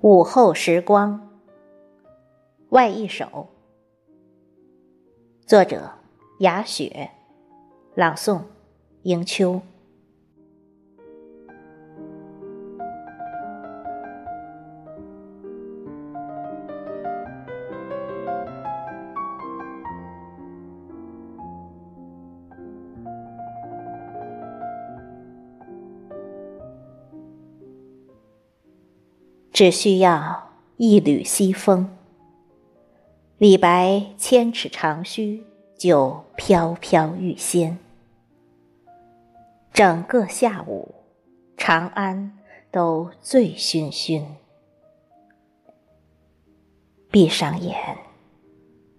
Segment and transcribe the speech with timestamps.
[0.00, 1.28] 午后时光，
[2.68, 3.48] 外一首。
[5.44, 5.90] 作者：
[6.38, 7.10] 雅雪，
[7.96, 8.42] 朗诵：
[9.02, 9.60] 迎秋。
[29.58, 31.90] 只需要一缕西风，
[33.38, 35.42] 李白千尺长须
[35.76, 37.76] 就飘飘欲仙。
[39.72, 40.94] 整个下午，
[41.56, 42.38] 长安
[42.70, 44.22] 都醉醺醺。
[47.10, 47.74] 闭上眼，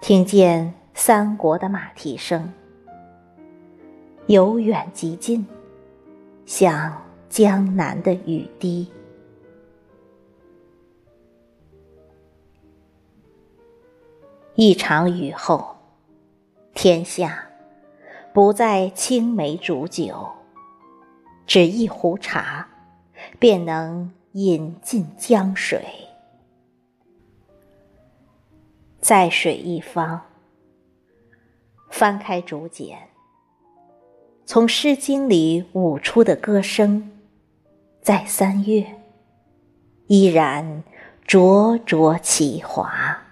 [0.00, 2.52] 听见三国的马蹄声，
[4.28, 5.44] 由远及近，
[6.46, 8.88] 像江南的雨滴。
[14.56, 15.74] 一场雨后，
[16.74, 17.48] 天下
[18.32, 20.30] 不再青梅煮酒，
[21.44, 22.68] 只一壶茶，
[23.40, 25.84] 便能饮尽江水。
[29.00, 30.20] 在水一方，
[31.90, 32.96] 翻开竹简，
[34.46, 37.10] 从《诗经》里舞出的歌声，
[38.00, 38.86] 在三月
[40.06, 40.84] 依然
[41.26, 43.23] 灼灼其华。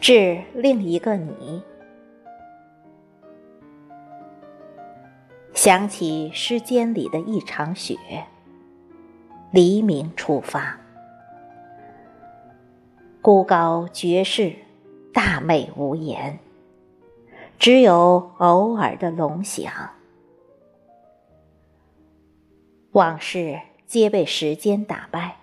[0.00, 1.62] 致另一个你，
[5.52, 7.96] 想起诗间里的一场雪，
[9.50, 10.78] 黎明出发，
[13.20, 14.54] 孤高绝世，
[15.12, 16.38] 大美无言，
[17.58, 19.72] 只有偶尔的隆响，
[22.92, 25.37] 往事皆被时间打败。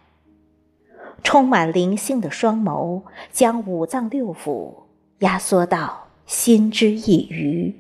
[1.26, 4.72] 充满灵性的双眸，将五脏六腑
[5.20, 7.76] 压缩到心之一隅，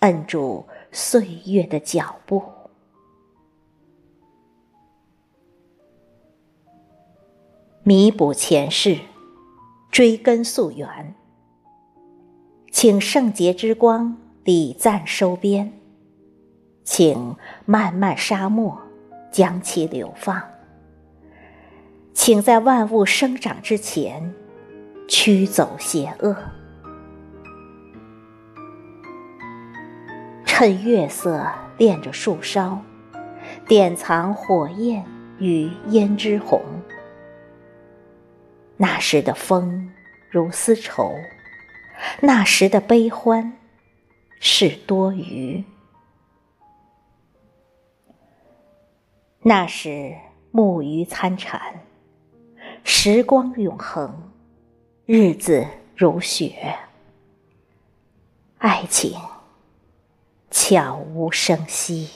[0.00, 2.42] 摁住岁月的脚步，
[7.84, 8.98] 弥补前世，
[9.92, 11.14] 追根溯源。
[12.72, 15.72] 请圣洁之光礼赞收编，
[16.82, 18.76] 请漫漫沙漠
[19.30, 20.55] 将其流放。
[22.16, 24.34] 请在万物生长之前
[25.06, 26.34] 驱走邪恶，
[30.46, 31.46] 趁月色
[31.76, 32.82] 恋着树梢，
[33.68, 35.04] 典藏火焰
[35.38, 36.60] 与胭脂红。
[38.78, 39.92] 那时的风
[40.30, 41.14] 如丝绸，
[42.22, 43.52] 那时的悲欢
[44.40, 45.62] 是多余。
[49.42, 50.16] 那时
[50.50, 51.60] 木鱼参禅。
[53.08, 54.32] 时光永恒，
[55.04, 56.76] 日子如雪，
[58.58, 59.16] 爱情
[60.50, 62.10] 悄无声息。